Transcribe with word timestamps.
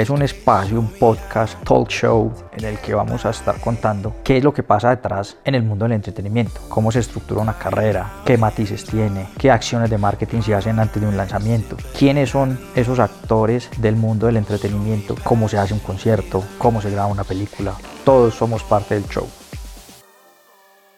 es 0.00 0.08
un 0.08 0.22
espacio, 0.22 0.80
un 0.80 0.88
podcast, 0.88 1.62
talk 1.62 1.88
show 1.88 2.32
en 2.56 2.64
el 2.64 2.78
que 2.78 2.94
vamos 2.94 3.26
a 3.26 3.30
estar 3.30 3.60
contando 3.60 4.14
qué 4.24 4.38
es 4.38 4.44
lo 4.44 4.54
que 4.54 4.62
pasa 4.62 4.88
detrás 4.88 5.36
en 5.44 5.54
el 5.54 5.62
mundo 5.62 5.84
del 5.84 5.92
entretenimiento, 5.92 6.60
cómo 6.70 6.90
se 6.90 7.00
estructura 7.00 7.42
una 7.42 7.58
carrera, 7.58 8.10
qué 8.24 8.38
matices 8.38 8.84
tiene, 8.84 9.28
qué 9.36 9.50
acciones 9.50 9.90
de 9.90 9.98
marketing 9.98 10.40
se 10.40 10.54
hacen 10.54 10.78
antes 10.78 11.02
de 11.02 11.08
un 11.08 11.18
lanzamiento, 11.18 11.76
quiénes 11.98 12.30
son 12.30 12.58
esos 12.74 12.98
actores 12.98 13.68
del 13.78 13.96
mundo 13.96 14.26
del 14.26 14.38
entretenimiento, 14.38 15.16
cómo 15.22 15.48
se 15.48 15.58
hace 15.58 15.74
un 15.74 15.80
concierto, 15.80 16.42
cómo 16.56 16.80
se 16.80 16.90
graba 16.90 17.08
una 17.08 17.24
película. 17.24 17.74
Todos 18.04 18.34
somos 18.34 18.62
parte 18.62 18.94
del 18.94 19.06
show. 19.06 19.28